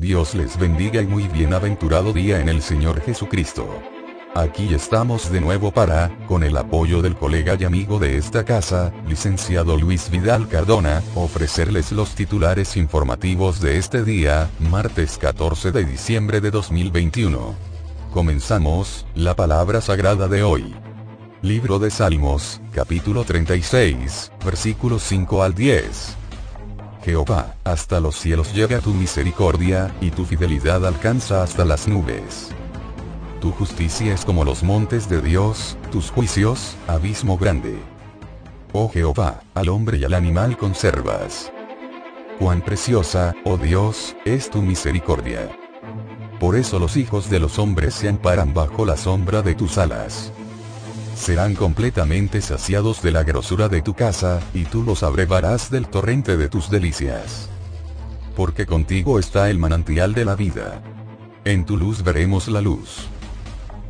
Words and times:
Dios 0.00 0.34
les 0.34 0.58
bendiga 0.58 1.02
y 1.02 1.06
muy 1.06 1.28
bienaventurado 1.28 2.14
día 2.14 2.40
en 2.40 2.48
el 2.48 2.62
Señor 2.62 3.02
Jesucristo. 3.02 3.68
Aquí 4.34 4.72
estamos 4.72 5.30
de 5.30 5.42
nuevo 5.42 5.72
para, 5.72 6.08
con 6.26 6.42
el 6.42 6.56
apoyo 6.56 7.02
del 7.02 7.16
colega 7.16 7.54
y 7.60 7.64
amigo 7.64 7.98
de 7.98 8.16
esta 8.16 8.46
casa, 8.46 8.94
licenciado 9.06 9.76
Luis 9.76 10.10
Vidal 10.10 10.48
Cardona, 10.48 11.02
ofrecerles 11.14 11.92
los 11.92 12.14
titulares 12.14 12.78
informativos 12.78 13.60
de 13.60 13.76
este 13.76 14.02
día, 14.02 14.48
martes 14.58 15.18
14 15.18 15.70
de 15.70 15.84
diciembre 15.84 16.40
de 16.40 16.50
2021. 16.50 17.54
Comenzamos, 18.10 19.06
la 19.14 19.36
palabra 19.36 19.82
sagrada 19.82 20.28
de 20.28 20.42
hoy. 20.42 20.74
Libro 21.42 21.78
de 21.78 21.90
Salmos, 21.90 22.62
capítulo 22.72 23.24
36, 23.24 24.32
versículos 24.42 25.02
5 25.02 25.42
al 25.42 25.54
10. 25.54 26.19
Jehová, 27.02 27.54
hasta 27.64 27.98
los 27.98 28.16
cielos 28.16 28.52
llega 28.54 28.80
tu 28.80 28.90
misericordia, 28.90 29.94
y 30.00 30.10
tu 30.10 30.24
fidelidad 30.24 30.86
alcanza 30.86 31.42
hasta 31.42 31.64
las 31.64 31.88
nubes. 31.88 32.50
Tu 33.40 33.50
justicia 33.52 34.12
es 34.12 34.24
como 34.24 34.44
los 34.44 34.62
montes 34.62 35.08
de 35.08 35.22
Dios, 35.22 35.78
tus 35.90 36.10
juicios, 36.10 36.76
abismo 36.86 37.38
grande. 37.38 37.78
Oh 38.72 38.90
Jehová, 38.90 39.42
al 39.54 39.70
hombre 39.70 39.98
y 39.98 40.04
al 40.04 40.12
animal 40.12 40.58
conservas. 40.58 41.50
Cuán 42.38 42.60
preciosa, 42.60 43.34
oh 43.44 43.56
Dios, 43.56 44.14
es 44.26 44.50
tu 44.50 44.60
misericordia. 44.60 45.50
Por 46.38 46.56
eso 46.56 46.78
los 46.78 46.96
hijos 46.96 47.30
de 47.30 47.38
los 47.38 47.58
hombres 47.58 47.94
se 47.94 48.08
amparan 48.08 48.52
bajo 48.52 48.84
la 48.84 48.96
sombra 48.96 49.42
de 49.42 49.54
tus 49.54 49.78
alas 49.78 50.32
serán 51.20 51.54
completamente 51.54 52.40
saciados 52.40 53.02
de 53.02 53.10
la 53.12 53.22
grosura 53.22 53.68
de 53.68 53.82
tu 53.82 53.92
casa, 53.94 54.40
y 54.54 54.64
tú 54.64 54.82
los 54.82 55.02
abrevarás 55.02 55.70
del 55.70 55.86
torrente 55.86 56.38
de 56.38 56.48
tus 56.48 56.70
delicias. 56.70 57.50
Porque 58.34 58.64
contigo 58.64 59.18
está 59.18 59.50
el 59.50 59.58
manantial 59.58 60.14
de 60.14 60.24
la 60.24 60.34
vida. 60.34 60.82
En 61.44 61.66
tu 61.66 61.76
luz 61.76 62.02
veremos 62.02 62.48
la 62.48 62.62
luz. 62.62 63.06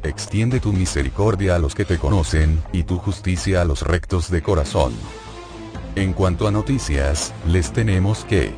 Extiende 0.02 0.58
tu 0.58 0.72
misericordia 0.72 1.54
a 1.54 1.58
los 1.60 1.76
que 1.76 1.84
te 1.84 1.98
conocen, 1.98 2.60
y 2.72 2.82
tu 2.82 2.98
justicia 2.98 3.62
a 3.62 3.64
los 3.64 3.82
rectos 3.82 4.28
de 4.28 4.42
corazón. 4.42 4.92
En 5.94 6.12
cuanto 6.12 6.48
a 6.48 6.50
noticias, 6.50 7.32
les 7.46 7.72
tenemos 7.72 8.24
que 8.24 8.54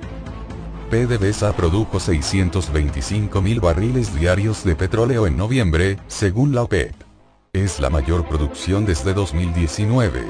PDVSA 0.91 1.55
produjo 1.55 2.01
625 2.01 3.43
mil 3.43 3.61
barriles 3.61 4.15
diarios 4.15 4.65
de 4.65 4.77
petróleo 4.77 5.27
en 5.27 5.37
noviembre, 5.37 5.99
según 6.09 6.55
la 6.55 6.63
OPEP. 6.63 7.12
Es 7.55 7.81
la 7.81 7.91
mayor 7.91 8.27
producción 8.27 8.87
desde 8.87 9.13
2019. 9.13 10.25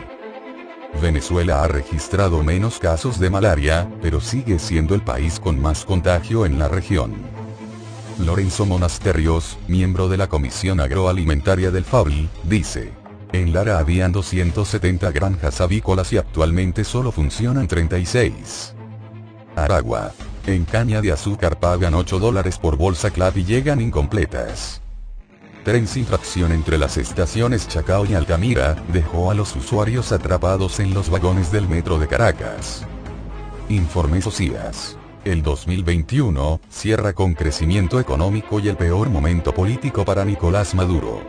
Venezuela 1.01 1.63
ha 1.63 1.69
registrado 1.69 2.43
menos 2.43 2.81
casos 2.81 3.21
de 3.21 3.31
malaria, 3.31 3.89
pero 4.03 4.21
sigue 4.21 4.59
siendo 4.59 4.97
el 4.97 5.03
país 5.03 5.39
con 5.39 5.63
más 5.63 5.85
contagio 5.85 6.45
en 6.47 6.59
la 6.59 6.67
región. 6.67 7.15
Lorenzo 8.19 8.67
Monasterios, 8.67 9.57
miembro 9.69 10.09
de 10.09 10.17
la 10.17 10.29
Comisión 10.29 10.81
Agroalimentaria 10.81 11.71
del 11.71 11.85
FABL, 11.85 12.29
dice. 12.43 12.91
En 13.31 13.53
Lara 13.53 13.79
habían 13.79 14.11
270 14.11 15.13
granjas 15.13 15.61
avícolas 15.61 16.13
y 16.13 16.19
actualmente 16.19 16.83
solo 16.83 17.13
funcionan 17.13 17.69
36. 17.69 18.75
Aragua. 19.55 20.11
En 20.45 20.65
caña 20.65 21.01
de 21.01 21.13
azúcar 21.13 21.61
pagan 21.61 21.95
8 21.95 22.19
dólares 22.19 22.59
por 22.59 22.77
bolsa 22.77 23.13
clave 23.13 23.43
y 23.43 23.45
llegan 23.45 23.81
incompletas 23.81 24.82
tren 25.65 25.87
sin 25.87 26.05
tracción 26.05 26.53
entre 26.53 26.77
las 26.77 26.97
estaciones 26.97 27.69
Chacao 27.69 28.05
y 28.05 28.15
Altamira, 28.15 28.75
dejó 28.93 29.31
a 29.31 29.35
los 29.35 29.55
usuarios 29.55 30.13
atrapados 30.13 30.81
en 30.81 30.93
los 30.93 31.09
vagones 31.09 31.53
del 31.53 31.69
metro 31.69 31.99
de 31.99 32.09
Caracas. 32.09 32.85
Informe 33.69 34.21
Socias. 34.21 34.97
El 35.25 35.43
2021 35.43 36.61
cierra 36.69 37.13
con 37.13 37.35
crecimiento 37.35 38.01
económico 38.01 38.59
y 38.59 38.69
el 38.69 38.77
peor 38.77 39.09
momento 39.09 39.55
político 39.55 40.05
para 40.05 40.25
Nicolás 40.25 40.75
Maduro. 40.75 41.23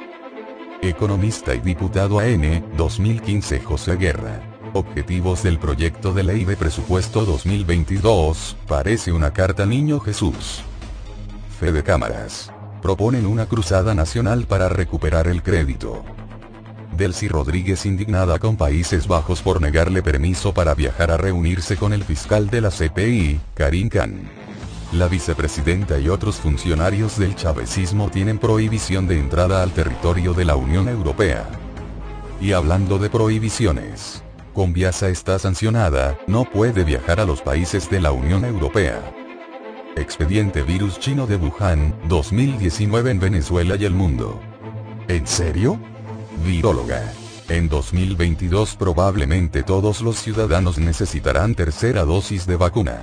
Economista 0.81 1.53
y 1.53 1.59
diputado 1.59 2.19
AN, 2.19 2.65
2015 2.75 3.59
José 3.61 3.95
Guerra. 3.97 4.41
Objetivos 4.73 5.43
del 5.43 5.59
proyecto 5.59 6.13
de 6.13 6.23
ley 6.23 6.43
de 6.43 6.57
presupuesto 6.57 7.23
2022, 7.23 8.57
parece 8.67 9.11
una 9.11 9.31
carta 9.31 9.67
Niño 9.67 9.99
Jesús. 9.99 10.63
Fede 11.59 11.83
Cámaras 11.83 12.52
proponen 12.83 13.25
una 13.25 13.45
cruzada 13.45 13.95
nacional 13.95 14.45
para 14.45 14.67
recuperar 14.67 15.27
el 15.27 15.41
crédito. 15.41 16.03
Delcy 16.97 17.29
Rodríguez 17.29 17.85
indignada 17.85 18.39
con 18.39 18.57
Países 18.57 19.07
Bajos 19.07 19.41
por 19.41 19.61
negarle 19.61 20.03
permiso 20.03 20.53
para 20.53 20.75
viajar 20.75 21.09
a 21.09 21.15
reunirse 21.15 21.77
con 21.77 21.93
el 21.93 22.03
fiscal 22.03 22.49
de 22.49 22.59
la 22.59 22.69
CPI, 22.69 23.39
Karim 23.53 23.87
Khan. 23.87 24.29
La 24.91 25.07
vicepresidenta 25.07 25.97
y 25.97 26.09
otros 26.09 26.35
funcionarios 26.35 27.17
del 27.17 27.35
chavecismo 27.35 28.09
tienen 28.11 28.37
prohibición 28.37 29.07
de 29.07 29.17
entrada 29.17 29.63
al 29.63 29.71
territorio 29.71 30.33
de 30.33 30.43
la 30.43 30.57
Unión 30.57 30.89
Europea. 30.89 31.47
Y 32.41 32.51
hablando 32.51 32.99
de 32.99 33.09
prohibiciones, 33.09 34.23
Conviasa 34.53 35.07
está 35.07 35.39
sancionada, 35.39 36.19
no 36.27 36.43
puede 36.43 36.83
viajar 36.83 37.21
a 37.21 37.25
los 37.25 37.41
países 37.41 37.89
de 37.89 38.01
la 38.01 38.11
Unión 38.11 38.43
Europea. 38.43 39.22
Expediente 39.95 40.63
Virus 40.63 40.99
Chino 40.99 41.27
de 41.27 41.35
Wuhan, 41.35 41.93
2019 42.07 43.11
en 43.11 43.19
Venezuela 43.19 43.75
y 43.75 43.85
el 43.85 43.93
mundo. 43.93 44.41
¿En 45.07 45.27
serio? 45.27 45.77
Viróloga. 46.43 47.13
En 47.47 47.69
2022 47.69 48.75
probablemente 48.75 49.61
todos 49.61 50.01
los 50.01 50.17
ciudadanos 50.17 50.79
necesitarán 50.79 51.53
tercera 51.53 52.05
dosis 52.05 52.47
de 52.47 52.55
vacuna. 52.55 53.01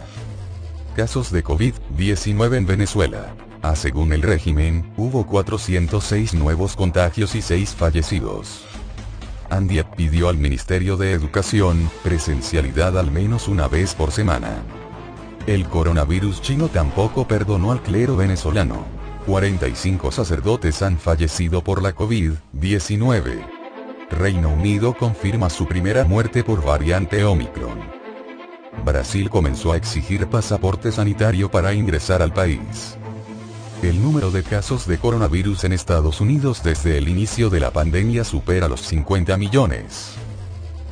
Casos 0.97 1.31
de 1.31 1.45
COVID-19 1.45 2.57
en 2.57 2.67
Venezuela. 2.67 3.35
A 3.63 3.77
según 3.77 4.13
el 4.13 4.23
régimen, 4.23 4.93
hubo 4.97 5.27
406 5.27 6.35
nuevos 6.35 6.75
contagios 6.75 7.37
y 7.37 7.43
6 7.43 7.71
fallecidos. 7.71 8.65
Andiat 9.49 9.95
pidió 9.95 10.29
al 10.29 10.39
Ministerio 10.39 10.97
de 10.97 11.13
Educación, 11.13 11.89
presencialidad 12.03 12.99
al 12.99 13.13
menos 13.13 13.47
una 13.47 13.69
vez 13.69 13.95
por 13.95 14.11
semana. 14.11 14.65
El 15.47 15.67
coronavirus 15.69 16.43
chino 16.43 16.69
tampoco 16.69 17.27
perdonó 17.27 17.73
al 17.73 17.83
clero 17.83 18.15
venezolano. 18.15 18.85
45 19.27 20.13
sacerdotes 20.13 20.83
han 20.83 20.99
fallecido 20.99 21.63
por 21.63 21.83
la 21.83 21.95
COVID-19. 21.95 23.47
Reino 24.11 24.51
Unido 24.51 24.95
confirma 24.95 25.49
su 25.49 25.67
primera 25.67 26.05
muerte 26.05 26.45
por 26.45 26.63
variante 26.63 27.25
Omicron. 27.25 27.79
Brasil 28.85 29.31
comenzó 29.31 29.73
a 29.73 29.77
exigir 29.77 30.27
pasaporte 30.27 30.93
sanitario 30.93 31.51
para 31.51 31.73
ingresar 31.73 32.21
al 32.21 32.35
país. 32.35 32.99
El 33.83 34.03
número 34.03 34.31
de 34.31 34.43
casos 34.43 34.87
de 34.87 34.99
coronavirus 34.99 35.65
en 35.65 35.73
Estados 35.73 36.21
Unidos 36.21 36.63
desde 36.63 36.99
el 36.99 37.09
inicio 37.09 37.49
de 37.49 37.61
la 37.61 37.71
pandemia 37.71 38.25
supera 38.25 38.69
los 38.69 38.83
50 38.83 39.39
millones. 39.39 40.17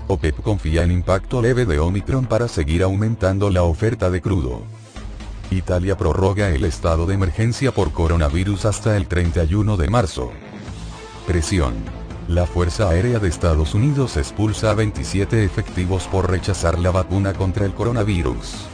OPEP 0.08 0.41
confía 0.41 0.84
en 0.84 0.91
impacto 0.91 1.42
leve 1.42 1.66
de 1.66 1.78
Omicron 1.78 2.24
para 2.24 2.48
seguir 2.48 2.82
aumentando 2.82 3.50
la 3.50 3.62
oferta 3.62 4.10
de 4.10 4.22
crudo. 4.22 4.62
Italia 5.50 5.98
prorroga 5.98 6.48
el 6.48 6.64
estado 6.64 7.06
de 7.06 7.14
emergencia 7.14 7.72
por 7.72 7.92
coronavirus 7.92 8.64
hasta 8.64 8.96
el 8.96 9.06
31 9.06 9.76
de 9.76 9.88
marzo. 9.88 10.32
Presión. 11.26 11.75
La 12.26 12.46
Fuerza 12.46 12.88
Aérea 12.88 13.19
de 13.19 13.28
Estados 13.28 13.75
Unidos 13.75 14.16
expulsa 14.16 14.70
a 14.70 14.75
27 14.75 15.44
efectivos 15.44 16.06
por 16.08 16.31
rechazar 16.31 16.78
la 16.78 16.90
vacuna 16.90 17.34
contra 17.34 17.66
el 17.66 17.75
coronavirus. 17.75 18.66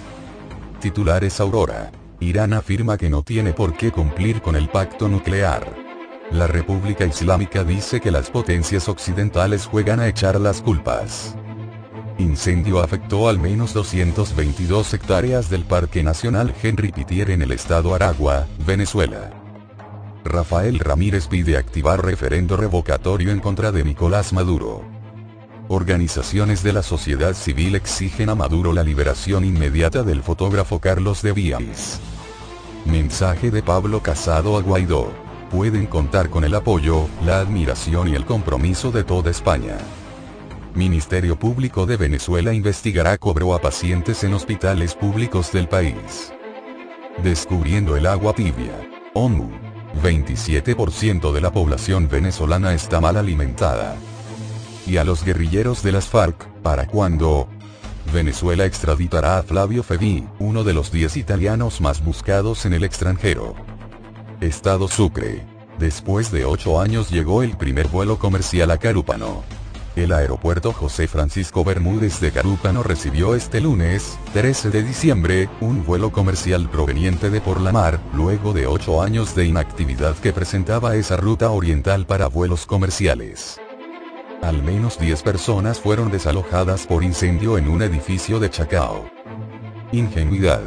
Titulares 0.81 1.41
Aurora. 1.41 1.91
Irán 2.21 2.53
afirma 2.53 2.97
que 2.97 3.11
no 3.11 3.23
tiene 3.23 3.53
por 3.53 3.77
qué 3.77 3.91
cumplir 3.91 4.41
con 4.41 4.55
el 4.55 4.69
pacto 4.69 5.09
nuclear. 5.09 5.84
La 6.31 6.47
República 6.47 7.05
Islámica 7.05 7.65
dice 7.65 8.01
que 8.01 8.11
las 8.11 8.31
potencias 8.31 8.89
occidentales 8.89 9.67
juegan 9.67 10.01
a 10.01 10.09
echar 10.09 10.41
las 10.41 10.63
culpas. 10.63 11.37
Incendio 12.19 12.81
afectó 12.81 13.29
al 13.29 13.39
menos 13.39 13.73
222 13.75 14.95
hectáreas 14.95 15.51
del 15.51 15.65
Parque 15.65 16.03
Nacional 16.03 16.55
Henry 16.63 16.93
Pitier 16.93 17.31
en 17.31 17.43
el 17.43 17.53
estado 17.53 17.95
Aragua, 17.95 18.47
Venezuela. 18.67 19.31
Rafael 20.25 20.79
Ramírez 20.79 21.27
pide 21.27 21.57
activar 21.57 22.05
referendo 22.05 22.57
revocatorio 22.57 23.31
en 23.31 23.41
contra 23.41 23.73
de 23.73 23.85
Nicolás 23.85 24.33
Maduro. 24.33 24.83
Organizaciones 25.69 26.63
de 26.63 26.73
la 26.73 26.83
sociedad 26.83 27.35
civil 27.35 27.75
exigen 27.75 28.29
a 28.29 28.35
Maduro 28.35 28.73
la 28.73 28.83
liberación 28.83 29.45
inmediata 29.45 30.03
del 30.03 30.23
fotógrafo 30.23 30.79
Carlos 30.79 31.23
de 31.23 31.33
Vías. 31.33 32.01
Mensaje 32.85 33.51
de 33.51 33.63
Pablo 33.63 34.03
Casado 34.03 34.57
a 34.57 34.63
Guaidó. 34.63 35.24
Pueden 35.55 35.87
contar 35.87 36.31
con 36.31 36.43
el 36.43 36.53
apoyo, 36.53 37.09
la 37.25 37.39
admiración 37.39 38.09
y 38.09 38.17
el 38.17 38.25
compromiso 38.25 38.91
de 38.91 39.05
toda 39.05 39.31
España. 39.31 39.79
Ministerio 40.75 41.39
Público 41.39 41.87
de 41.87 41.97
Venezuela 41.97 42.53
investigará 42.53 43.17
cobro 43.19 43.55
a 43.55 43.61
pacientes 43.61 44.25
en 44.25 44.35
hospitales 44.35 44.97
públicos 44.97 45.53
del 45.53 45.69
país. 45.69 46.33
Descubriendo 47.23 47.97
el 47.97 48.07
agua 48.07 48.33
tibia. 48.33 48.73
ONU. 49.15 49.49
27% 50.03 51.31
de 51.31 51.41
la 51.41 51.53
población 51.53 52.09
venezolana 52.09 52.75
está 52.75 53.01
mal 53.01 53.17
alimentada. 53.17 53.95
Y 54.89 54.97
a 54.97 55.05
los 55.05 55.25
guerrilleros 55.25 55.85
de 55.85 55.93
las 55.93 56.07
FARC, 56.07 56.49
¿para 56.65 56.89
cuándo? 56.89 57.47
Venezuela 58.13 58.65
extraditará 58.65 59.39
a 59.39 59.45
Flavio 59.45 59.85
Fevi, 59.85 60.27
uno 60.41 60.65
de 60.65 60.75
los 60.75 60.91
10 60.91 61.17
italianos 61.17 61.81
más 61.81 62.05
buscados 62.05 62.67
en 62.67 62.73
el 62.73 62.83
extranjero. 62.83 63.55
Estado 64.45 64.89
Sucre. 64.89 65.43
Después 65.79 66.31
de 66.31 66.45
8 66.45 66.81
años 66.81 67.11
llegó 67.11 67.43
el 67.43 67.57
primer 67.57 67.89
vuelo 67.89 68.19
comercial 68.19 68.71
a 68.71 68.79
Carúpano. 68.79 69.43
El 69.97 70.13
aeropuerto 70.13 70.73
José 70.73 71.09
Francisco 71.09 71.65
Bermúdez 71.65 72.21
de 72.21 72.31
Carúpano 72.31 72.83
recibió 72.83 73.35
este 73.35 73.61
lunes, 73.61 74.19
13 74.33 74.71
de 74.71 74.83
diciembre, 74.83 75.49
un 75.61 75.85
vuelo 75.85 76.11
comercial 76.13 76.69
proveniente 76.69 77.31
de 77.31 77.41
por 77.41 77.61
la 77.61 77.73
mar, 77.73 78.01
luego 78.13 78.53
de 78.53 78.67
8 78.67 79.03
años 79.03 79.35
de 79.35 79.47
inactividad 79.47 80.17
que 80.17 80.33
presentaba 80.33 80.97
esa 80.97 81.17
ruta 81.17 81.51
oriental 81.51 82.07
para 82.07 82.27
vuelos 82.27 82.67
comerciales. 82.67 83.61
Al 84.43 84.63
menos 84.63 84.99
10 84.99 85.23
personas 85.23 85.81
fueron 85.81 86.11
desalojadas 86.11 86.87
por 86.87 87.03
incendio 87.03 87.57
en 87.57 87.69
un 87.69 87.81
edificio 87.83 88.41
de 88.41 88.51
Chacao. 88.51 89.09
Ingenuidad. 89.93 90.61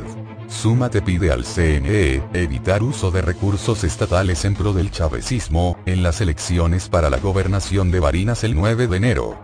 Suma 0.47 0.89
te 0.89 1.01
pide 1.01 1.31
al 1.31 1.44
CNE, 1.44 2.23
evitar 2.33 2.81
uso 2.81 3.11
de 3.11 3.21
recursos 3.21 3.83
estatales 3.83 4.45
en 4.45 4.55
pro 4.55 4.71
del 4.71 4.91
chavecismo, 4.91 5.77
en 5.85 6.03
las 6.03 6.21
elecciones 6.21 6.88
para 6.88 7.09
la 7.09 7.17
gobernación 7.17 7.91
de 7.91 7.99
Barinas 7.99 8.44
el 8.45 8.55
9 8.55 8.88
de 8.88 8.97
enero. 8.97 9.38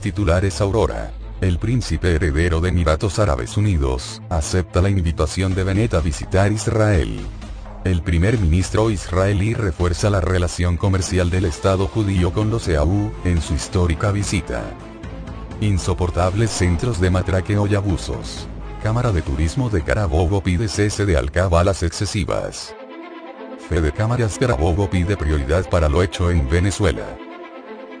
Titulares 0.00 0.60
Aurora. 0.62 1.12
El 1.42 1.58
príncipe 1.58 2.14
heredero 2.14 2.60
de 2.60 2.70
Emiratos 2.70 3.18
Árabes 3.18 3.58
Unidos, 3.58 4.22
acepta 4.30 4.80
la 4.80 4.88
invitación 4.88 5.54
de 5.54 5.62
Benet 5.62 5.92
a 5.92 6.00
visitar 6.00 6.50
Israel. 6.52 7.20
El 7.84 8.00
primer 8.02 8.38
ministro 8.38 8.90
israelí 8.90 9.52
refuerza 9.52 10.08
la 10.08 10.22
relación 10.22 10.78
comercial 10.78 11.28
del 11.28 11.44
Estado 11.44 11.86
judío 11.86 12.32
con 12.32 12.48
los 12.48 12.66
EAU, 12.66 13.12
en 13.24 13.42
su 13.42 13.52
histórica 13.52 14.10
visita. 14.10 14.62
Insoportables 15.60 16.50
centros 16.50 16.98
de 16.98 17.10
matraqueo 17.10 17.66
y 17.66 17.74
abusos. 17.74 18.48
Cámara 18.84 19.12
de 19.12 19.22
Turismo 19.22 19.70
de 19.70 19.80
Carabobo 19.80 20.42
pide 20.42 20.68
cese 20.68 21.06
de 21.06 21.16
alcabalas 21.16 21.82
excesivas. 21.82 22.76
Fede 23.66 23.90
Cámaras 23.90 24.36
Carabobo 24.38 24.90
pide 24.90 25.16
prioridad 25.16 25.66
para 25.70 25.88
lo 25.88 26.02
hecho 26.02 26.30
en 26.30 26.46
Venezuela. 26.50 27.16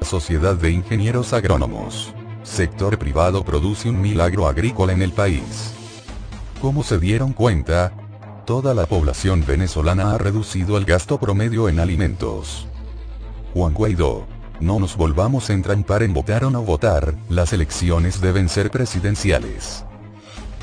Sociedad 0.02 0.54
de 0.54 0.72
Ingenieros 0.72 1.32
Agrónomos. 1.32 2.12
Sector 2.42 2.98
privado 2.98 3.42
produce 3.46 3.88
un 3.88 3.98
milagro 3.98 4.46
agrícola 4.46 4.92
en 4.92 5.00
el 5.00 5.12
país. 5.12 5.72
¿Cómo 6.60 6.82
se 6.82 6.98
dieron 6.98 7.32
cuenta? 7.32 7.94
Toda 8.44 8.74
la 8.74 8.84
población 8.84 9.42
venezolana 9.46 10.12
ha 10.12 10.18
reducido 10.18 10.76
el 10.76 10.84
gasto 10.84 11.18
promedio 11.18 11.70
en 11.70 11.80
alimentos. 11.80 12.68
Juan 13.54 13.72
Guaidó. 13.72 14.26
No 14.60 14.78
nos 14.78 14.98
volvamos 14.98 15.48
a 15.48 15.54
entrampar 15.54 16.02
en 16.02 16.12
votar 16.12 16.44
o 16.44 16.50
no 16.50 16.60
votar, 16.60 17.14
las 17.30 17.54
elecciones 17.54 18.20
deben 18.20 18.50
ser 18.50 18.70
presidenciales. 18.70 19.86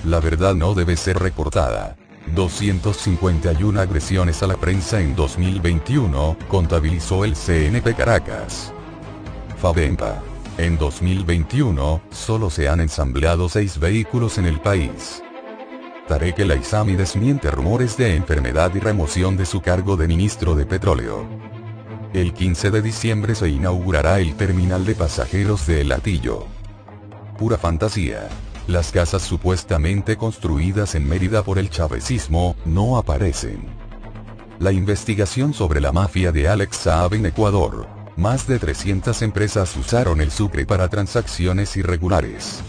La 0.04 0.20
verdad 0.20 0.56
no 0.56 0.74
debe 0.74 0.98
ser 0.98 1.20
reportada. 1.20 1.96
251 2.34 3.80
agresiones 3.80 4.42
a 4.42 4.48
la 4.48 4.58
prensa 4.58 5.00
en 5.00 5.16
2021, 5.16 6.38
contabilizó 6.48 7.24
el 7.24 7.36
CNP 7.36 7.96
Caracas. 7.96 8.74
Fabempa. 9.58 10.24
En 10.58 10.78
2021, 10.78 12.02
solo 12.10 12.50
se 12.50 12.68
han 12.68 12.82
ensambleado 12.82 13.48
6 13.48 13.80
vehículos 13.80 14.38
en 14.38 14.46
el 14.46 14.60
país. 14.60 15.24
Tarek 16.08 16.40
El 16.40 16.98
desmiente 16.98 17.52
rumores 17.52 17.96
de 17.96 18.16
enfermedad 18.16 18.74
y 18.76 18.80
remoción 18.80 19.38
de 19.38 19.46
su 19.46 19.62
cargo 19.62 19.98
de 19.98 20.08
ministro 20.08 20.56
de 20.56 20.66
Petróleo. 20.66 21.26
El 22.14 22.34
15 22.34 22.72
de 22.72 22.82
diciembre 22.82 23.36
se 23.36 23.50
inaugurará 23.50 24.20
el 24.20 24.36
terminal 24.36 24.84
de 24.84 24.96
pasajeros 24.96 25.66
de 25.68 25.82
El 25.82 25.90
Latillo. 25.90 26.48
Pura 27.38 27.58
fantasía. 27.58 28.28
Las 28.68 28.92
casas 28.92 29.24
supuestamente 29.24 30.18
construidas 30.18 30.96
en 30.96 31.08
Mérida 31.08 31.44
por 31.44 31.58
el 31.58 31.70
chavecismo, 31.70 32.56
no 32.66 32.98
aparecen. 32.98 33.66
La 34.60 34.72
investigación 34.72 35.54
sobre 35.54 35.82
la 35.82 35.92
mafia 35.92 36.32
de 36.32 36.48
Alex 36.48 36.78
Saab 36.78 37.16
en 37.16 37.26
Ecuador. 37.26 37.88
Más 38.16 38.48
de 38.48 38.60
300 38.60 39.22
empresas 39.24 39.76
usaron 39.76 40.22
el 40.22 40.32
Sucre 40.32 40.66
para 40.66 40.88
transacciones 40.88 41.76
irregulares. 41.76 42.62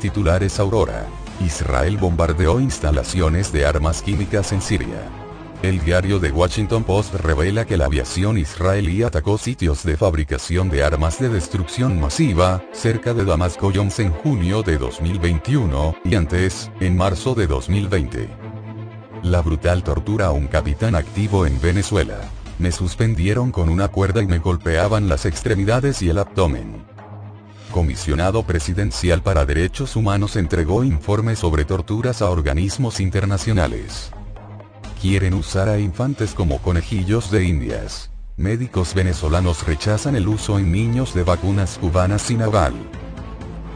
Titulares 0.00 0.58
Aurora. 0.58 1.06
Israel 1.40 1.96
bombardeó 1.96 2.60
instalaciones 2.60 3.52
de 3.52 3.66
armas 3.66 4.02
químicas 4.02 4.52
en 4.52 4.60
Siria. 4.60 5.23
El 5.64 5.82
diario 5.82 6.20
The 6.20 6.30
Washington 6.30 6.84
Post 6.84 7.14
revela 7.14 7.64
que 7.64 7.78
la 7.78 7.86
aviación 7.86 8.36
israelí 8.36 9.02
atacó 9.02 9.38
sitios 9.38 9.82
de 9.82 9.96
fabricación 9.96 10.68
de 10.68 10.84
armas 10.84 11.18
de 11.18 11.30
destrucción 11.30 11.98
masiva, 11.98 12.62
cerca 12.72 13.14
de 13.14 13.24
Damasco 13.24 13.72
Jones 13.74 13.98
en 13.98 14.12
junio 14.12 14.62
de 14.62 14.76
2021, 14.76 15.94
y 16.04 16.16
antes, 16.16 16.70
en 16.80 16.98
marzo 16.98 17.34
de 17.34 17.46
2020. 17.46 18.28
La 19.22 19.40
brutal 19.40 19.82
tortura 19.82 20.26
a 20.26 20.32
un 20.32 20.48
capitán 20.48 20.94
activo 20.94 21.46
en 21.46 21.58
Venezuela. 21.58 22.20
Me 22.58 22.70
suspendieron 22.70 23.50
con 23.50 23.70
una 23.70 23.88
cuerda 23.88 24.20
y 24.22 24.26
me 24.26 24.40
golpeaban 24.40 25.08
las 25.08 25.24
extremidades 25.24 26.02
y 26.02 26.10
el 26.10 26.18
abdomen. 26.18 26.84
Comisionado 27.70 28.42
Presidencial 28.42 29.22
para 29.22 29.46
Derechos 29.46 29.96
Humanos 29.96 30.36
entregó 30.36 30.84
informe 30.84 31.36
sobre 31.36 31.64
torturas 31.64 32.20
a 32.20 32.28
organismos 32.28 33.00
internacionales 33.00 34.12
quieren 35.04 35.34
usar 35.34 35.68
a 35.68 35.78
infantes 35.78 36.32
como 36.32 36.62
conejillos 36.62 37.30
de 37.30 37.44
indias. 37.44 38.10
Médicos 38.38 38.94
venezolanos 38.94 39.66
rechazan 39.66 40.16
el 40.16 40.26
uso 40.26 40.58
en 40.58 40.72
niños 40.72 41.12
de 41.12 41.22
vacunas 41.22 41.76
cubanas 41.76 42.22
sin 42.22 42.40
aval. 42.40 42.72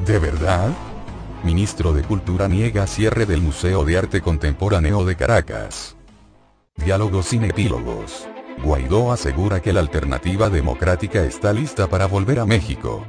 ¿De 0.06 0.18
verdad? 0.18 0.70
Ministro 1.44 1.92
de 1.92 2.02
Cultura 2.02 2.48
niega 2.48 2.86
cierre 2.86 3.26
del 3.26 3.42
Museo 3.42 3.84
de 3.84 3.98
Arte 3.98 4.22
Contemporáneo 4.22 5.04
de 5.04 5.16
Caracas. 5.16 5.96
Diálogos 6.76 7.26
sin 7.26 7.44
epílogos. 7.44 8.26
Guaidó 8.64 9.12
asegura 9.12 9.60
que 9.60 9.74
la 9.74 9.80
alternativa 9.80 10.48
democrática 10.48 11.24
está 11.24 11.52
lista 11.52 11.88
para 11.88 12.06
volver 12.06 12.40
a 12.40 12.46
México. 12.46 13.04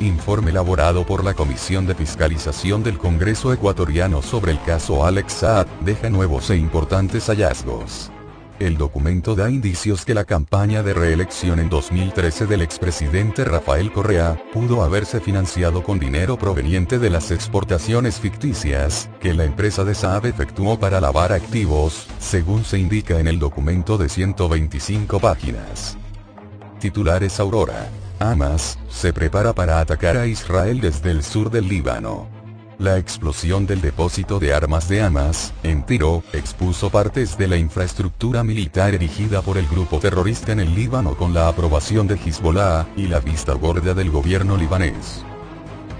Informe 0.00 0.50
elaborado 0.50 1.04
por 1.04 1.24
la 1.24 1.34
Comisión 1.34 1.86
de 1.86 1.94
Fiscalización 1.94 2.82
del 2.82 2.96
Congreso 2.96 3.52
ecuatoriano 3.52 4.22
sobre 4.22 4.52
el 4.52 4.62
caso 4.62 5.04
Alex 5.04 5.32
Saad, 5.34 5.66
deja 5.82 6.08
nuevos 6.08 6.48
e 6.48 6.56
importantes 6.56 7.26
hallazgos. 7.26 8.10
El 8.58 8.78
documento 8.78 9.34
da 9.34 9.50
indicios 9.50 10.06
que 10.06 10.14
la 10.14 10.24
campaña 10.24 10.82
de 10.82 10.94
reelección 10.94 11.58
en 11.58 11.68
2013 11.68 12.46
del 12.46 12.62
expresidente 12.62 13.44
Rafael 13.44 13.92
Correa, 13.92 14.42
pudo 14.50 14.82
haberse 14.82 15.20
financiado 15.20 15.82
con 15.82 15.98
dinero 15.98 16.38
proveniente 16.38 16.98
de 16.98 17.10
las 17.10 17.30
exportaciones 17.30 18.18
ficticias, 18.18 19.10
que 19.20 19.34
la 19.34 19.44
empresa 19.44 19.84
de 19.84 19.94
Saab 19.94 20.24
efectuó 20.24 20.78
para 20.78 21.02
lavar 21.02 21.34
activos, 21.34 22.06
según 22.18 22.64
se 22.64 22.78
indica 22.78 23.20
en 23.20 23.28
el 23.28 23.38
documento 23.38 23.98
de 23.98 24.08
125 24.08 25.20
páginas. 25.20 25.98
Titulares 26.80 27.38
Aurora. 27.38 27.90
Hamas, 28.18 28.78
se 28.88 29.12
prepara 29.12 29.52
para 29.52 29.80
atacar 29.80 30.16
a 30.16 30.26
Israel 30.26 30.80
desde 30.80 31.10
el 31.10 31.22
sur 31.22 31.50
del 31.50 31.68
Líbano. 31.68 32.35
La 32.78 32.98
explosión 32.98 33.66
del 33.66 33.80
depósito 33.80 34.38
de 34.38 34.52
armas 34.52 34.86
de 34.86 35.00
Hamas, 35.00 35.54
en 35.62 35.82
Tiro, 35.86 36.22
expuso 36.34 36.90
partes 36.90 37.38
de 37.38 37.48
la 37.48 37.56
infraestructura 37.56 38.44
militar 38.44 38.94
erigida 38.94 39.40
por 39.40 39.56
el 39.56 39.66
grupo 39.66 39.98
terrorista 39.98 40.52
en 40.52 40.60
el 40.60 40.74
Líbano 40.74 41.16
con 41.16 41.32
la 41.32 41.48
aprobación 41.48 42.06
de 42.06 42.16
Hezbollah, 42.16 42.86
y 42.94 43.06
la 43.06 43.20
vista 43.20 43.54
gorda 43.54 43.94
del 43.94 44.10
gobierno 44.10 44.58
libanés. 44.58 45.24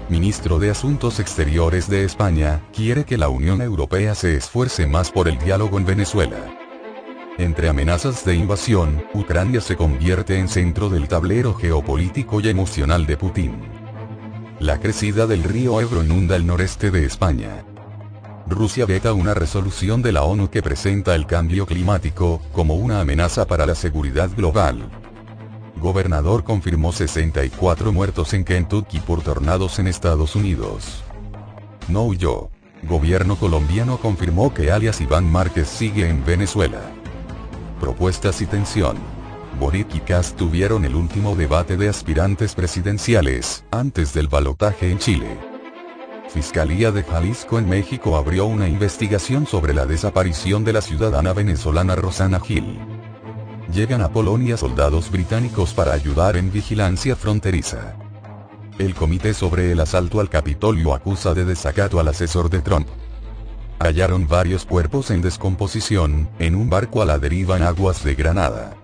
Ministro 0.07 0.59
de 0.59 0.69
Asuntos 0.69 1.19
Exteriores 1.19 1.89
de 1.89 2.03
España, 2.03 2.61
quiere 2.71 3.05
que 3.05 3.17
la 3.17 3.29
Unión 3.29 3.63
Europea 3.63 4.13
se 4.13 4.35
esfuerce 4.35 4.85
más 4.85 5.11
por 5.11 5.27
el 5.27 5.39
diálogo 5.39 5.79
en 5.79 5.85
Venezuela. 5.85 6.37
Entre 7.39 7.69
amenazas 7.69 8.23
de 8.23 8.35
invasión, 8.35 9.03
Ucrania 9.15 9.61
se 9.61 9.75
convierte 9.75 10.37
en 10.37 10.47
centro 10.47 10.89
del 10.89 11.07
tablero 11.07 11.55
geopolítico 11.55 12.39
y 12.39 12.49
emocional 12.49 13.07
de 13.07 13.17
Putin. 13.17 13.76
La 14.59 14.79
crecida 14.79 15.27
del 15.27 15.43
río 15.43 15.79
Ebro 15.79 16.03
inunda 16.03 16.35
el 16.35 16.47
noreste 16.47 16.89
de 16.89 17.05
España. 17.05 17.63
Rusia 18.47 18.87
veta 18.87 19.13
una 19.13 19.35
resolución 19.35 20.01
de 20.01 20.11
la 20.11 20.23
ONU 20.23 20.49
que 20.49 20.63
presenta 20.63 21.13
el 21.13 21.27
cambio 21.27 21.67
climático 21.67 22.41
como 22.53 22.73
una 22.73 22.99
amenaza 22.99 23.45
para 23.45 23.67
la 23.67 23.75
seguridad 23.75 24.31
global. 24.35 24.89
Gobernador 25.79 26.43
confirmó 26.43 26.91
64 26.91 27.93
muertos 27.93 28.33
en 28.33 28.43
Kentucky 28.43 28.99
por 28.99 29.21
tornados 29.21 29.77
en 29.77 29.85
Estados 29.85 30.35
Unidos. 30.35 31.03
No 31.87 32.05
huyó. 32.05 32.49
Gobierno 32.81 33.35
colombiano 33.35 33.97
confirmó 33.97 34.55
que 34.55 34.71
alias 34.71 35.01
Iván 35.01 35.31
Márquez 35.31 35.67
sigue 35.67 36.09
en 36.09 36.25
Venezuela. 36.25 36.81
Propuestas 37.79 38.41
y 38.41 38.47
tensión. 38.47 39.16
Boric 39.57 39.95
y 39.95 39.99
Kass 39.99 40.35
tuvieron 40.35 40.85
el 40.85 40.95
último 40.95 41.35
debate 41.35 41.77
de 41.77 41.89
aspirantes 41.89 42.55
presidenciales, 42.55 43.65
antes 43.71 44.13
del 44.13 44.27
balotaje 44.27 44.91
en 44.91 44.99
Chile. 44.99 45.37
Fiscalía 46.29 46.91
de 46.91 47.03
Jalisco 47.03 47.57
en 47.57 47.67
México 47.67 48.15
abrió 48.15 48.45
una 48.45 48.67
investigación 48.67 49.47
sobre 49.47 49.73
la 49.73 49.85
desaparición 49.85 50.63
de 50.63 50.73
la 50.73 50.81
ciudadana 50.81 51.33
venezolana 51.33 51.95
Rosana 51.95 52.39
Gil. 52.39 52.79
Llegan 53.73 54.01
a 54.01 54.09
Polonia 54.09 54.55
soldados 54.57 55.09
británicos 55.09 55.73
para 55.73 55.93
ayudar 55.93 56.37
en 56.37 56.51
vigilancia 56.51 57.15
fronteriza. 57.15 57.97
El 58.77 58.93
comité 58.93 59.33
sobre 59.33 59.71
el 59.71 59.79
asalto 59.79 60.19
al 60.19 60.29
Capitolio 60.29 60.93
acusa 60.93 61.33
de 61.33 61.45
desacato 61.45 61.99
al 61.99 62.09
asesor 62.09 62.49
de 62.49 62.61
Trump. 62.61 62.87
Hallaron 63.79 64.27
varios 64.27 64.65
cuerpos 64.65 65.09
en 65.09 65.21
descomposición, 65.21 66.29
en 66.37 66.53
un 66.55 66.69
barco 66.69 67.01
a 67.01 67.05
la 67.05 67.17
deriva 67.17 67.57
en 67.57 67.63
aguas 67.63 68.03
de 68.03 68.13
Granada. 68.13 68.76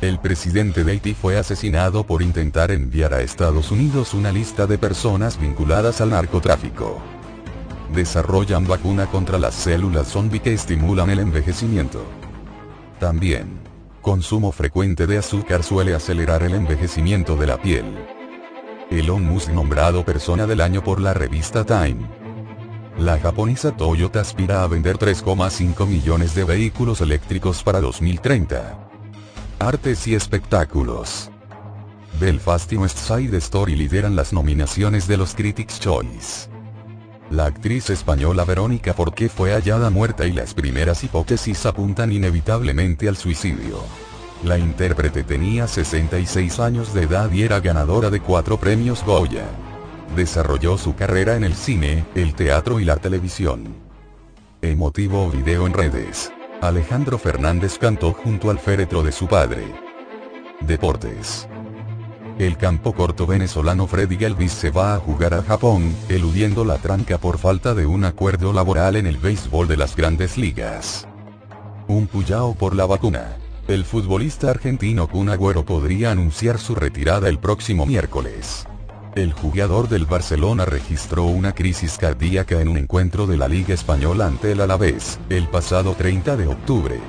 El 0.00 0.20
presidente 0.20 0.84
de 0.84 0.92
Haití 0.92 1.12
fue 1.12 1.38
asesinado 1.38 2.04
por 2.04 2.22
intentar 2.22 2.70
enviar 2.70 3.12
a 3.12 3.20
Estados 3.20 3.72
Unidos 3.72 4.14
una 4.14 4.30
lista 4.30 4.68
de 4.68 4.78
personas 4.78 5.40
vinculadas 5.40 6.00
al 6.00 6.10
narcotráfico. 6.10 7.02
Desarrollan 7.92 8.64
vacuna 8.68 9.06
contra 9.06 9.40
las 9.40 9.56
células 9.56 10.06
zombie 10.06 10.38
que 10.38 10.52
estimulan 10.52 11.10
el 11.10 11.18
envejecimiento. 11.18 12.04
También, 13.00 13.58
consumo 14.00 14.52
frecuente 14.52 15.08
de 15.08 15.18
azúcar 15.18 15.64
suele 15.64 15.96
acelerar 15.96 16.44
el 16.44 16.54
envejecimiento 16.54 17.34
de 17.34 17.46
la 17.48 17.60
piel. 17.60 17.86
Elon 18.92 19.24
Musk 19.24 19.50
nombrado 19.50 20.04
persona 20.04 20.46
del 20.46 20.60
año 20.60 20.84
por 20.84 21.00
la 21.00 21.12
revista 21.12 21.64
Time. 21.64 22.06
La 22.98 23.18
japonesa 23.18 23.76
Toyota 23.76 24.20
aspira 24.20 24.62
a 24.62 24.68
vender 24.68 24.96
3,5 24.96 25.86
millones 25.88 26.36
de 26.36 26.44
vehículos 26.44 27.00
eléctricos 27.00 27.64
para 27.64 27.80
2030. 27.80 28.87
Artes 29.60 30.06
y 30.06 30.14
espectáculos. 30.14 31.30
Belfast 32.20 32.72
y 32.72 32.76
West 32.76 32.98
Side 32.98 33.36
Story 33.38 33.74
lideran 33.74 34.14
las 34.14 34.32
nominaciones 34.32 35.08
de 35.08 35.16
los 35.16 35.34
Critics' 35.34 35.80
Choice. 35.80 36.48
La 37.30 37.46
actriz 37.46 37.90
española 37.90 38.44
Verónica 38.44 38.94
Forqué 38.94 39.28
fue 39.28 39.50
hallada 39.50 39.90
muerta 39.90 40.28
y 40.28 40.32
las 40.32 40.54
primeras 40.54 41.02
hipótesis 41.02 41.66
apuntan 41.66 42.12
inevitablemente 42.12 43.08
al 43.08 43.16
suicidio. 43.16 43.82
La 44.44 44.58
intérprete 44.58 45.24
tenía 45.24 45.66
66 45.66 46.60
años 46.60 46.94
de 46.94 47.02
edad 47.02 47.28
y 47.32 47.42
era 47.42 47.58
ganadora 47.58 48.10
de 48.10 48.20
cuatro 48.20 48.58
premios 48.58 49.02
Goya. 49.04 49.46
Desarrolló 50.14 50.78
su 50.78 50.94
carrera 50.94 51.34
en 51.34 51.42
el 51.42 51.56
cine, 51.56 52.04
el 52.14 52.34
teatro 52.34 52.78
y 52.78 52.84
la 52.84 52.96
televisión. 52.98 53.74
Emotivo 54.62 55.28
video 55.30 55.66
en 55.66 55.72
redes. 55.72 56.30
Alejandro 56.60 57.18
Fernández 57.18 57.78
cantó 57.78 58.12
junto 58.12 58.50
al 58.50 58.58
féretro 58.58 59.04
de 59.04 59.12
su 59.12 59.28
padre. 59.28 59.62
Deportes. 60.60 61.48
El 62.36 62.56
campo 62.56 62.94
corto 62.94 63.28
venezolano 63.28 63.86
Freddy 63.86 64.16
Galvis 64.16 64.52
se 64.52 64.70
va 64.70 64.94
a 64.94 64.98
jugar 64.98 65.34
a 65.34 65.42
Japón, 65.42 65.94
eludiendo 66.08 66.64
la 66.64 66.78
tranca 66.78 67.18
por 67.18 67.38
falta 67.38 67.74
de 67.74 67.86
un 67.86 68.04
acuerdo 68.04 68.52
laboral 68.52 68.96
en 68.96 69.06
el 69.06 69.18
béisbol 69.18 69.68
de 69.68 69.76
las 69.76 69.94
grandes 69.94 70.36
ligas. 70.36 71.06
Un 71.86 72.08
puyao 72.08 72.54
por 72.54 72.74
la 72.74 72.86
vacuna. 72.86 73.36
El 73.68 73.84
futbolista 73.84 74.50
argentino 74.50 75.06
Kun 75.06 75.28
Agüero 75.28 75.64
podría 75.64 76.10
anunciar 76.10 76.58
su 76.58 76.74
retirada 76.74 77.28
el 77.28 77.38
próximo 77.38 77.86
miércoles. 77.86 78.66
El 79.14 79.32
jugador 79.32 79.88
del 79.88 80.04
Barcelona 80.04 80.64
registró 80.64 81.24
una 81.24 81.54
crisis 81.54 81.98
cardíaca 81.98 82.60
en 82.60 82.68
un 82.68 82.76
encuentro 82.76 83.26
de 83.26 83.36
la 83.36 83.48
Liga 83.48 83.74
Española 83.74 84.26
ante 84.26 84.52
el 84.52 84.60
Alavés, 84.60 85.18
el 85.28 85.48
pasado 85.48 85.94
30 85.94 86.36
de 86.36 86.46
octubre. 86.46 87.00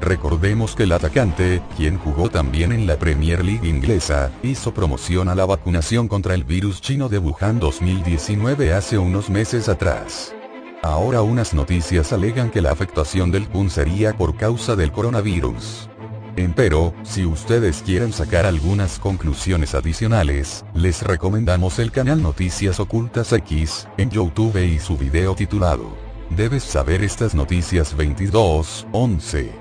Recordemos 0.00 0.74
que 0.74 0.84
el 0.84 0.92
atacante, 0.92 1.62
quien 1.76 1.98
jugó 1.98 2.28
también 2.30 2.72
en 2.72 2.86
la 2.86 2.96
Premier 2.96 3.44
League 3.44 3.68
inglesa, 3.68 4.30
hizo 4.42 4.72
promoción 4.72 5.28
a 5.28 5.34
la 5.34 5.44
vacunación 5.44 6.08
contra 6.08 6.34
el 6.34 6.44
virus 6.44 6.80
chino 6.80 7.08
de 7.08 7.18
Wuhan 7.18 7.60
2019 7.60 8.72
hace 8.72 8.98
unos 8.98 9.28
meses 9.28 9.68
atrás. 9.68 10.34
Ahora 10.82 11.22
unas 11.22 11.54
noticias 11.54 12.12
alegan 12.12 12.50
que 12.50 12.60
la 12.60 12.72
afectación 12.72 13.30
del 13.30 13.48
Kun 13.48 13.70
sería 13.70 14.16
por 14.16 14.36
causa 14.36 14.74
del 14.74 14.90
coronavirus. 14.90 15.88
Empero, 16.36 16.94
si 17.02 17.26
ustedes 17.26 17.82
quieren 17.84 18.10
sacar 18.10 18.46
algunas 18.46 18.98
conclusiones 18.98 19.74
adicionales, 19.74 20.64
les 20.72 21.02
recomendamos 21.02 21.78
el 21.78 21.92
canal 21.92 22.22
Noticias 22.22 22.80
Ocultas 22.80 23.34
X, 23.34 23.86
en 23.98 24.10
YouTube 24.10 24.56
y 24.56 24.78
su 24.78 24.96
video 24.96 25.34
titulado 25.34 25.94
Debes 26.30 26.62
saber 26.62 27.04
estas 27.04 27.34
noticias 27.34 27.94
22, 27.94 28.86
11. 28.92 29.52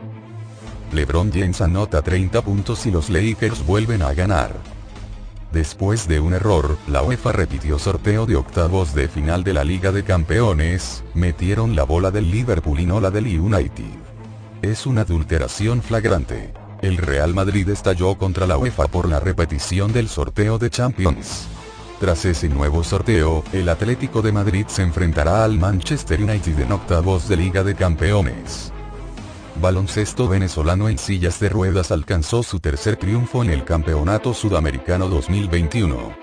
LeBron 0.93 1.29
James 1.33 1.59
anota 1.59 2.01
30 2.01 2.41
puntos 2.41 2.85
y 2.85 2.91
los 2.91 3.09
Lakers 3.09 3.65
vuelven 3.65 4.01
a 4.01 4.13
ganar. 4.13 4.53
Después 5.51 6.07
de 6.07 6.21
un 6.21 6.33
error, 6.33 6.77
la 6.87 7.03
UEFA 7.03 7.33
repitió 7.33 7.79
sorteo 7.79 8.25
de 8.25 8.37
octavos 8.37 8.95
de 8.95 9.09
final 9.09 9.43
de 9.43 9.53
la 9.53 9.65
Liga 9.65 9.91
de 9.91 10.05
Campeones, 10.05 11.03
metieron 11.13 11.75
la 11.75 11.83
bola 11.83 12.11
del 12.11 12.31
Liverpool 12.31 12.79
y 12.79 12.85
no 12.85 13.01
la 13.01 13.11
del 13.11 13.27
United. 13.27 13.83
Es 14.61 14.85
una 14.85 15.01
adulteración 15.01 15.81
flagrante. 15.81 16.60
El 16.81 16.97
Real 16.97 17.35
Madrid 17.35 17.69
estalló 17.69 18.15
contra 18.15 18.47
la 18.47 18.57
UEFA 18.57 18.87
por 18.87 19.07
la 19.07 19.19
repetición 19.19 19.93
del 19.93 20.09
sorteo 20.09 20.57
de 20.57 20.71
Champions. 20.71 21.47
Tras 21.99 22.25
ese 22.25 22.49
nuevo 22.49 22.83
sorteo, 22.83 23.43
el 23.53 23.69
Atlético 23.69 24.23
de 24.23 24.31
Madrid 24.31 24.65
se 24.67 24.81
enfrentará 24.81 25.43
al 25.43 25.59
Manchester 25.59 26.19
United 26.19 26.59
en 26.59 26.71
octavos 26.71 27.29
de 27.29 27.37
Liga 27.37 27.63
de 27.63 27.75
Campeones. 27.75 28.73
Baloncesto 29.61 30.27
venezolano 30.27 30.89
en 30.89 30.97
sillas 30.97 31.39
de 31.39 31.49
ruedas 31.49 31.91
alcanzó 31.91 32.41
su 32.41 32.59
tercer 32.59 32.95
triunfo 32.95 33.43
en 33.43 33.51
el 33.51 33.63
Campeonato 33.63 34.33
Sudamericano 34.33 35.07
2021. 35.07 36.15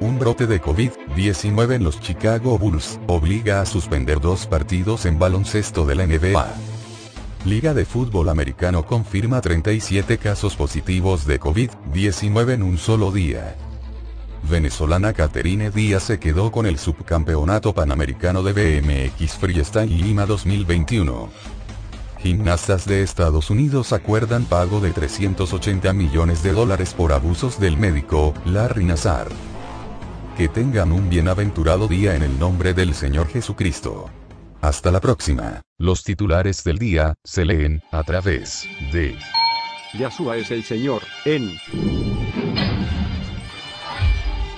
Un 0.00 0.18
brote 0.18 0.46
de 0.46 0.60
COVID-19 0.60 1.76
en 1.76 1.84
los 1.84 2.00
Chicago 2.00 2.58
Bulls 2.58 3.00
obliga 3.06 3.62
a 3.62 3.66
suspender 3.66 4.20
dos 4.20 4.46
partidos 4.46 5.06
en 5.06 5.18
baloncesto 5.18 5.86
de 5.86 5.94
la 5.94 6.06
NBA. 6.06 6.54
Liga 7.46 7.72
de 7.72 7.86
Fútbol 7.86 8.28
Americano 8.28 8.84
confirma 8.84 9.40
37 9.40 10.18
casos 10.18 10.56
positivos 10.56 11.26
de 11.26 11.40
COVID-19 11.40 12.52
en 12.52 12.62
un 12.62 12.76
solo 12.76 13.10
día. 13.10 13.56
Venezolana 14.42 15.14
Caterine 15.14 15.70
Díaz 15.70 16.02
se 16.02 16.18
quedó 16.18 16.52
con 16.52 16.66
el 16.66 16.78
subcampeonato 16.78 17.72
panamericano 17.72 18.42
de 18.42 18.52
BMX 18.82 19.38
Freestyle 19.38 19.90
Lima 19.90 20.26
2021. 20.26 21.30
Gimnastas 22.18 22.84
de 22.84 23.02
Estados 23.02 23.48
Unidos 23.48 23.94
acuerdan 23.94 24.44
pago 24.44 24.80
de 24.80 24.90
380 24.90 25.94
millones 25.94 26.42
de 26.42 26.52
dólares 26.52 26.92
por 26.92 27.10
abusos 27.10 27.58
del 27.58 27.78
médico, 27.78 28.34
Larry 28.44 28.84
Nazar. 28.84 29.28
Que 30.36 30.48
tengan 30.48 30.92
un 30.92 31.08
bienaventurado 31.08 31.88
día 31.88 32.14
en 32.16 32.22
el 32.22 32.38
nombre 32.38 32.74
del 32.74 32.94
Señor 32.94 33.28
Jesucristo. 33.28 34.10
Hasta 34.62 34.90
la 34.90 35.00
próxima. 35.00 35.62
Los 35.78 36.04
titulares 36.04 36.62
del 36.64 36.76
día 36.76 37.14
se 37.24 37.46
leen 37.46 37.82
a 37.92 38.02
través 38.02 38.68
de 38.92 39.16
Yahshua 39.94 40.36
es 40.36 40.50
el 40.50 40.62
Señor, 40.62 41.02
en 41.24 41.50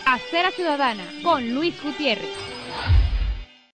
Acera 0.04 0.50
Ciudadana 0.50 1.04
con 1.22 1.54
Luis 1.54 1.80
Gutiérrez. 1.82 2.51